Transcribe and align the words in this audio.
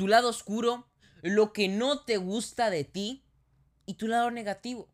tu 0.00 0.08
lado 0.08 0.30
oscuro, 0.30 0.88
lo 1.20 1.52
que 1.52 1.68
no 1.68 2.06
te 2.06 2.16
gusta 2.16 2.70
de 2.70 2.84
ti 2.84 3.22
y 3.84 3.96
tu 3.96 4.08
lado 4.08 4.30
negativo. 4.30 4.88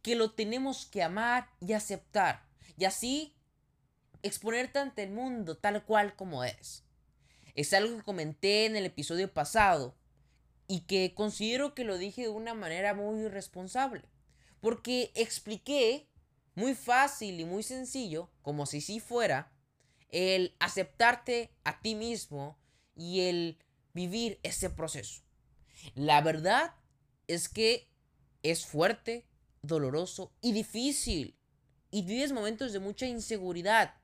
Que 0.00 0.14
lo 0.14 0.30
tenemos 0.30 0.86
que 0.86 1.02
amar 1.02 1.50
y 1.60 1.72
aceptar. 1.72 2.48
Y 2.76 2.84
así 2.84 3.34
exponerte 4.22 4.78
ante 4.78 5.02
el 5.02 5.10
mundo 5.10 5.56
tal 5.56 5.84
cual 5.84 6.14
como 6.14 6.44
es. 6.44 6.84
Es 7.56 7.72
algo 7.72 7.96
que 7.96 8.04
comenté 8.04 8.66
en 8.66 8.76
el 8.76 8.86
episodio 8.86 9.34
pasado 9.34 9.96
y 10.68 10.82
que 10.82 11.14
considero 11.16 11.74
que 11.74 11.82
lo 11.82 11.98
dije 11.98 12.22
de 12.22 12.28
una 12.28 12.54
manera 12.54 12.94
muy 12.94 13.26
responsable. 13.26 14.04
Porque 14.60 15.10
expliqué 15.16 16.06
muy 16.54 16.76
fácil 16.76 17.40
y 17.40 17.44
muy 17.44 17.64
sencillo, 17.64 18.30
como 18.40 18.66
si 18.66 18.82
sí 18.82 19.00
fuera, 19.00 19.52
el 20.10 20.54
aceptarte 20.60 21.50
a 21.64 21.80
ti 21.80 21.96
mismo 21.96 22.56
y 22.94 23.22
el 23.22 23.58
vivir 23.94 24.38
ese 24.42 24.70
proceso. 24.70 25.22
La 25.94 26.20
verdad 26.20 26.74
es 27.26 27.48
que 27.48 27.88
es 28.42 28.66
fuerte, 28.66 29.26
doloroso 29.62 30.32
y 30.40 30.52
difícil. 30.52 31.36
Y 31.90 32.02
vives 32.02 32.32
momentos 32.32 32.72
de 32.72 32.80
mucha 32.80 33.06
inseguridad. 33.06 33.94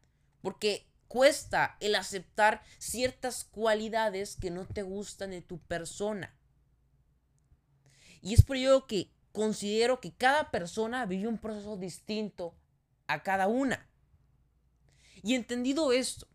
Porque 0.42 0.86
cuesta 1.08 1.76
el 1.80 1.94
aceptar 1.94 2.62
ciertas 2.78 3.44
cualidades 3.44 4.36
que 4.36 4.50
no 4.50 4.66
te 4.66 4.82
gustan 4.82 5.30
de 5.30 5.40
tu 5.40 5.58
persona. 5.58 6.34
Y 8.20 8.34
es 8.34 8.42
por 8.42 8.56
ello 8.56 8.86
que 8.86 9.10
considero 9.32 10.00
que 10.00 10.12
cada 10.12 10.50
persona 10.50 11.06
vive 11.06 11.28
un 11.28 11.38
proceso 11.38 11.76
distinto 11.76 12.54
a 13.06 13.22
cada 13.22 13.48
una. 13.48 13.88
Y 15.22 15.34
entendido 15.34 15.92
esto, 15.92 16.28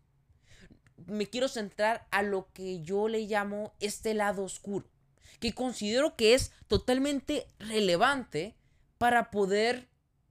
me 1.06 1.26
quiero 1.26 1.48
centrar 1.48 2.06
a 2.10 2.22
lo 2.22 2.52
que 2.52 2.80
yo 2.82 3.08
le 3.08 3.20
llamo 3.20 3.74
este 3.80 4.14
lado 4.14 4.44
oscuro, 4.44 4.86
que 5.40 5.54
considero 5.54 6.16
que 6.16 6.34
es 6.34 6.52
totalmente 6.66 7.46
relevante 7.58 8.56
para 8.98 9.30
poder 9.30 9.88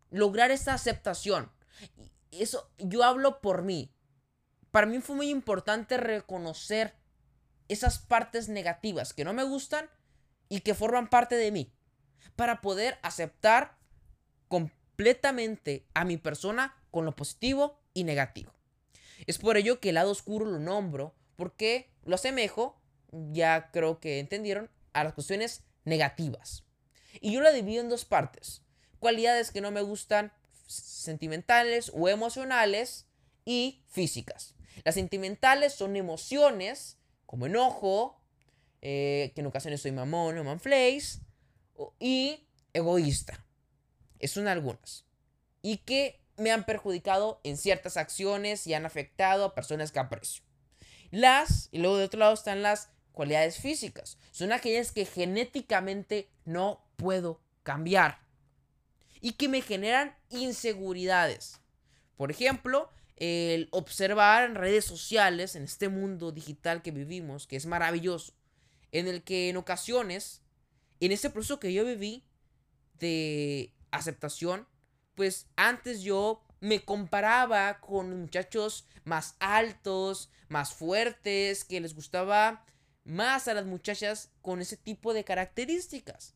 lograr 0.10 0.52
esta 0.52 0.74
aceptación. 0.74 1.52
Eso 2.32 2.72
yo 2.78 3.04
hablo 3.04 3.42
por 3.42 3.64
mí. 3.64 3.92
Para 4.72 4.88
mí 4.88 5.00
fue 5.02 5.16
muy 5.16 5.30
importante 5.30 5.98
reconocer 5.98 6.96
esas 7.68 8.00
partes 8.00 8.50
negativas 8.50 9.14
que 9.14 9.24
no 9.24 9.34
me 9.34 9.44
gustan 9.44 9.90
y 10.50 10.62
que 10.62 10.74
forman 10.74 11.10
parte 11.10 11.36
de 11.36 11.52
mí 11.52 11.74
para 12.36 12.62
poder 12.62 12.98
aceptar 13.04 13.78
completamente 14.48 15.88
a 15.94 16.06
mi 16.06 16.18
persona 16.18 16.76
con 16.92 17.06
lo 17.06 17.16
positivo 17.16 17.80
y 17.94 18.04
negativo. 18.04 18.54
Es 19.28 19.38
por 19.38 19.58
ello 19.58 19.80
que 19.80 19.90
el 19.90 19.96
lado 19.96 20.12
oscuro 20.12 20.46
lo 20.46 20.60
nombro, 20.60 21.14
porque 21.36 21.90
lo 22.06 22.16
asemejo, 22.16 22.80
ya 23.12 23.70
creo 23.72 24.00
que 24.00 24.20
entendieron, 24.20 24.70
a 24.94 25.04
las 25.04 25.14
cuestiones 25.14 25.64
negativas. 25.86 26.64
Y 27.20 27.32
yo 27.34 27.42
lo 27.42 27.52
divido 27.52 27.82
en 27.82 27.90
dos 27.90 28.06
partes. 28.06 28.62
Cualidades 29.00 29.52
que 29.52 29.62
no 29.62 29.72
me 29.72 29.82
gustan, 29.82 30.32
sentimentales 30.66 31.92
o 31.94 32.10
emocionales, 32.10 33.08
y 33.46 33.84
físicas. 33.88 34.56
Las 34.84 34.96
sentimentales 34.96 35.74
son 35.74 35.96
emociones 35.96 36.98
como 37.26 37.46
enojo, 37.46 38.22
eh, 38.82 39.32
que 39.36 39.42
en 39.42 39.48
ocasiones 39.48 39.82
soy 39.82 39.92
mamón 39.92 40.38
o 40.38 40.44
manflays, 40.44 41.22
y 42.00 42.48
egoísta. 42.74 43.46
Son 44.26 44.48
algunas. 44.48 45.06
Y 45.62 45.78
que 45.78 46.23
me 46.38 46.52
han 46.52 46.66
perjudicado 46.66 47.40
en 47.44 47.58
ciertas 47.58 47.98
acciones 47.98 48.66
y 48.68 48.74
han 48.74 48.86
afectado 48.86 49.46
a 49.46 49.56
personas 49.56 49.92
que 49.92 50.00
aprecio. 50.00 50.44
Las, 51.12 51.70
y 51.72 51.78
luego 51.78 51.98
de 51.98 52.06
otro 52.06 52.20
lado 52.20 52.34
están 52.34 52.64
las 52.64 52.90
cualidades 53.12 53.58
físicas. 53.58 54.18
Son 54.32 54.52
aquellas 54.52 54.92
que 54.92 55.06
genéticamente 55.06 56.30
no 56.46 56.84
puedo 56.96 57.42
cambiar. 57.62 58.20
Y 59.22 59.34
que 59.34 59.48
me 59.48 59.62
generan 59.62 60.16
inseguridades. 60.30 61.62
Por 62.18 62.32
ejemplo, 62.32 62.90
el 63.16 63.70
observar 63.72 64.44
en 64.44 64.56
redes 64.56 64.86
sociales, 64.86 65.56
en 65.56 65.64
este 65.64 65.88
mundo 65.88 66.32
digital 66.32 66.82
que 66.82 66.92
vivimos, 66.92 67.48
que 67.48 67.56
es 67.56 67.66
maravilloso, 67.66 68.34
en 68.92 69.08
el 69.08 69.24
que 69.24 69.50
en 69.50 69.58
ocasiones, 69.58 70.42
en 71.00 71.12
ese 71.12 71.30
proceso 71.30 71.60
que 71.60 71.74
yo 71.74 71.86
viví 71.86 72.26
de 73.00 73.74
aceptación, 73.92 74.68
pues 75.16 75.48
antes 75.56 76.02
yo 76.02 76.42
me 76.60 76.84
comparaba 76.84 77.80
con 77.80 78.22
muchachos 78.22 78.88
más 79.04 79.36
altos, 79.40 80.30
más 80.48 80.74
fuertes, 80.74 81.66
que 81.66 81.82
les 81.82 81.94
gustaba 81.94 82.66
más 83.04 83.48
a 83.48 83.54
las 83.54 83.66
muchachas 83.66 84.32
con 84.42 84.62
ese 84.62 84.78
tipo 84.78 85.14
de 85.14 85.24
características. 85.24 86.36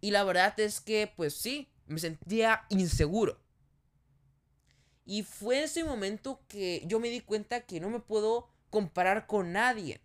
Y 0.00 0.10
la 0.10 0.24
verdad 0.24 0.58
es 0.60 0.80
que, 0.80 1.12
pues 1.14 1.34
sí, 1.34 1.68
me 1.86 1.98
sentía 1.98 2.64
inseguro. 2.68 3.38
Y 5.04 5.22
fue 5.22 5.62
ese 5.62 5.84
momento 5.84 6.40
que 6.48 6.82
yo 6.86 6.98
me 6.98 7.10
di 7.10 7.20
cuenta 7.20 7.60
que 7.60 7.80
no 7.80 7.90
me 7.90 8.00
puedo 8.00 8.48
comparar 8.70 9.26
con 9.26 9.52
nadie. 9.52 10.00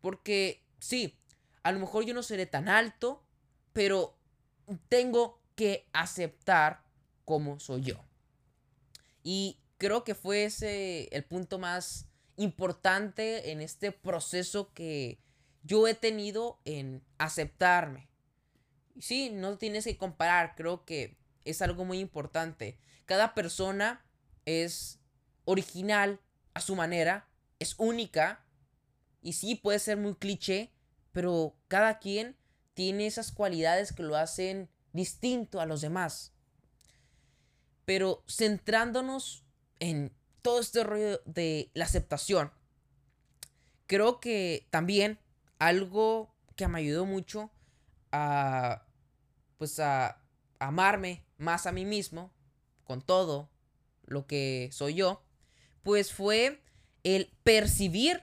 Porque 0.00 0.62
sí, 0.78 1.18
a 1.62 1.72
lo 1.72 1.80
mejor 1.80 2.04
yo 2.04 2.14
no 2.14 2.22
seré 2.22 2.46
tan 2.46 2.68
alto, 2.68 3.22
pero 3.72 4.16
tengo 4.88 5.40
que 5.56 5.88
aceptar 5.92 6.85
como 7.26 7.60
soy 7.60 7.82
yo. 7.82 8.02
Y 9.22 9.58
creo 9.76 10.04
que 10.04 10.14
fue 10.14 10.44
ese 10.44 11.08
el 11.14 11.24
punto 11.24 11.58
más 11.58 12.06
importante 12.36 13.50
en 13.50 13.60
este 13.60 13.92
proceso 13.92 14.72
que 14.72 15.18
yo 15.62 15.86
he 15.88 15.94
tenido 15.94 16.60
en 16.64 17.02
aceptarme. 17.18 18.08
Sí, 18.98 19.30
no 19.30 19.58
tienes 19.58 19.84
que 19.84 19.98
comparar, 19.98 20.54
creo 20.54 20.84
que 20.86 21.18
es 21.44 21.60
algo 21.60 21.84
muy 21.84 21.98
importante. 21.98 22.78
Cada 23.04 23.34
persona 23.34 24.04
es 24.44 25.00
original 25.44 26.20
a 26.54 26.60
su 26.60 26.76
manera, 26.76 27.28
es 27.58 27.74
única. 27.78 28.44
Y 29.20 29.32
sí, 29.32 29.56
puede 29.56 29.78
ser 29.80 29.96
muy 29.96 30.14
cliché, 30.14 30.72
pero 31.12 31.56
cada 31.68 31.98
quien 31.98 32.36
tiene 32.74 33.06
esas 33.06 33.32
cualidades 33.32 33.92
que 33.92 34.02
lo 34.02 34.16
hacen 34.16 34.68
distinto 34.92 35.60
a 35.60 35.66
los 35.66 35.80
demás. 35.80 36.35
Pero 37.86 38.22
centrándonos 38.28 39.44
en 39.80 40.12
todo 40.42 40.60
este 40.60 40.84
rollo 40.84 41.22
de 41.24 41.70
la 41.72 41.86
aceptación, 41.86 42.52
creo 43.86 44.20
que 44.20 44.66
también 44.70 45.18
algo 45.58 46.34
que 46.56 46.68
me 46.68 46.80
ayudó 46.80 47.06
mucho 47.06 47.50
a 48.12 48.82
pues 49.56 49.80
a 49.80 50.20
amarme 50.58 51.24
más 51.38 51.66
a 51.66 51.72
mí 51.72 51.86
mismo 51.86 52.30
con 52.84 53.00
todo 53.00 53.48
lo 54.04 54.26
que 54.26 54.68
soy 54.72 54.94
yo, 54.94 55.22
pues 55.82 56.12
fue 56.12 56.62
el 57.04 57.32
percibir 57.42 58.22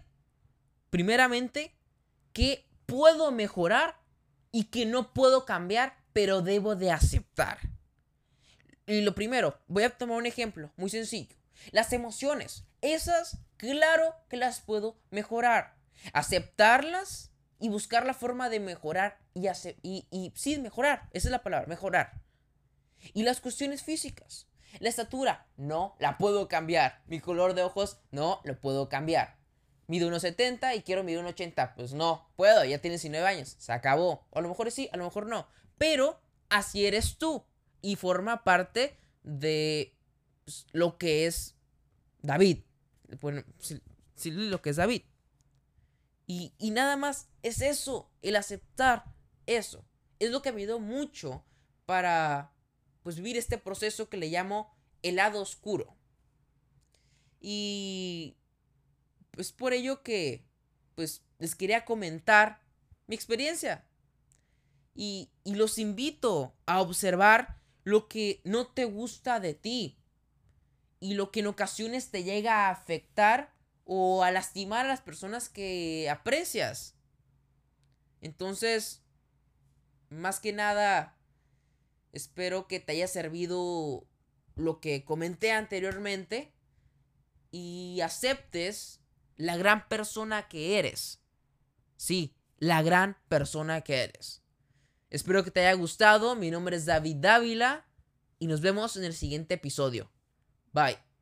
primeramente 0.90 1.76
que 2.34 2.66
puedo 2.86 3.32
mejorar 3.32 4.00
y 4.52 4.66
que 4.66 4.86
no 4.86 5.14
puedo 5.14 5.46
cambiar, 5.46 5.98
pero 6.14 6.42
debo 6.42 6.76
de 6.76 6.92
aceptar. 6.92 7.73
Y 8.86 9.02
lo 9.02 9.16
primero, 9.16 9.58
voy 9.68 9.84
a 9.84 9.90
tomar 9.90 10.18
un 10.18 10.26
ejemplo 10.26 10.72
muy 10.76 10.90
sencillo. 10.90 11.36
Las 11.72 11.94
emociones, 11.94 12.66
esas, 12.82 13.38
claro 13.58 14.16
que 14.30 14.38
las 14.38 14.62
puedo 14.62 14.98
mejorar. 15.10 15.76
Aceptarlas 16.12 17.32
y 17.60 17.70
buscar 17.70 18.06
la 18.06 18.14
forma 18.14 18.50
de 18.50 18.60
mejorar 18.60 19.20
y, 19.34 19.48
hacer, 19.48 19.78
y, 19.82 20.06
y 20.12 20.34
sí, 20.36 20.58
mejorar, 20.60 21.08
esa 21.14 21.30
es 21.30 21.32
la 21.32 21.44
palabra, 21.44 21.68
mejorar. 21.68 22.22
Y 23.14 23.24
las 23.24 23.40
cuestiones 23.40 23.84
físicas. 23.84 24.48
La 24.80 24.90
estatura, 24.90 25.48
no, 25.56 25.96
la 26.00 26.18
puedo 26.18 26.48
cambiar. 26.48 27.04
Mi 27.06 27.20
color 27.20 27.54
de 27.54 27.64
ojos, 27.64 28.00
no, 28.12 28.42
lo 28.44 28.60
puedo 28.60 28.90
cambiar. 28.90 29.38
Mido 29.88 30.10
1,70 30.10 30.76
y 30.76 30.82
quiero 30.82 31.04
medir 31.04 31.20
1,80. 31.20 31.76
Pues 31.76 31.94
no, 31.94 32.28
puedo, 32.36 32.66
ya 32.66 32.80
tienes 32.80 33.02
19 33.02 33.28
años, 33.28 33.56
se 33.60 33.72
acabó. 33.72 34.26
O 34.32 34.40
a 34.40 34.42
lo 34.42 34.50
mejor 34.50 34.72
sí, 34.72 34.90
a 34.92 34.98
lo 34.98 35.04
mejor 35.04 35.28
no. 35.28 35.48
Pero 35.78 36.20
así 36.50 36.86
eres 36.86 37.18
tú 37.18 37.46
y 37.84 37.98
forma 37.98 38.44
parte 38.44 38.98
de 39.22 39.96
pues, 40.46 40.66
lo 40.72 40.98
que 40.98 41.28
es 41.28 41.56
David. 42.22 42.60
Bueno, 43.20 43.44
sí, 43.60 44.32
lo 44.32 44.62
que 44.62 44.72
es 44.72 44.78
David. 44.78 45.04
Y, 46.26 46.54
y, 46.58 46.72
nada 46.72 46.96
más 46.96 47.28
es 47.44 47.62
eso, 47.62 48.10
el 48.22 48.38
aceptar 48.38 49.04
eso. 49.46 49.86
Es 50.20 50.32
lo 50.32 50.42
que 50.42 50.54
me 50.54 50.62
ayudó 50.62 50.80
mucho 50.80 51.46
para 51.86 52.54
pues 53.04 53.18
vivir 53.18 53.36
este 53.36 53.58
proceso 53.58 54.08
que 54.08 54.16
le 54.16 54.30
llamo 54.30 54.74
el 55.02 55.18
lado 55.18 55.42
oscuro. 55.42 55.98
Y 57.42 58.38
pues 59.32 59.52
por 59.52 59.74
ello 59.74 60.02
que 60.02 60.48
pues 60.96 61.22
les 61.38 61.56
quería 61.56 61.84
comentar 61.84 62.62
mi 63.08 63.16
experiencia. 63.16 63.86
Y, 64.96 65.30
y 65.44 65.56
los 65.56 65.78
invito 65.78 66.56
a 66.66 66.80
observar 66.80 67.63
lo 67.84 68.08
que 68.08 68.42
no 68.44 68.68
te 68.68 68.86
gusta 68.86 69.40
de 69.40 69.54
ti 69.54 69.98
y 71.00 71.16
lo 71.16 71.32
que 71.32 71.42
en 71.42 71.48
ocasiones 71.48 72.12
te 72.12 72.24
llega 72.24 72.68
a 72.68 72.70
afectar 72.70 73.54
o 73.86 74.24
a 74.24 74.32
lastimar 74.32 74.86
a 74.86 74.90
las 74.90 75.02
personas 75.02 75.50
que 75.50 76.10
aprecias. 76.10 76.96
Entonces, 78.22 79.04
más 80.10 80.40
que 80.40 80.54
nada, 80.54 81.18
espero 82.14 82.68
que 82.68 82.80
te 82.80 82.94
haya 82.94 83.08
servido 83.08 84.08
lo 84.56 84.80
que 84.80 85.04
comenté 85.04 85.52
anteriormente 85.52 86.54
y 87.52 88.00
aceptes 88.02 89.02
la 89.36 89.58
gran 89.58 89.88
persona 89.90 90.48
que 90.48 90.80
eres. 90.80 91.22
Sí, 91.98 92.36
la 92.58 92.82
gran 92.82 93.18
persona 93.28 93.82
que 93.82 94.04
eres. 94.04 94.43
Espero 95.14 95.44
que 95.44 95.52
te 95.52 95.60
haya 95.60 95.74
gustado. 95.74 96.36
Mi 96.36 96.50
nombre 96.50 96.76
es 96.76 96.86
David 96.86 97.18
Dávila 97.18 97.86
y 98.40 98.48
nos 98.48 98.62
vemos 98.62 98.98
en 98.98 99.04
el 99.04 99.14
siguiente 99.14 99.54
episodio. 99.54 100.12
Bye. 100.74 101.13